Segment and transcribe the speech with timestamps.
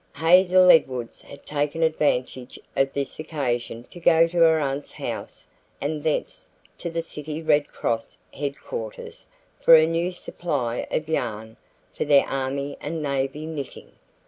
[0.15, 5.45] Hazel Edwards had taken advantage of this occasion to go to her aunt's house
[5.79, 6.47] and thence
[6.79, 9.27] to the city Red Cross headquarters
[9.59, 11.55] for a new supply of yarn
[11.93, 13.91] for their army and navy knitting.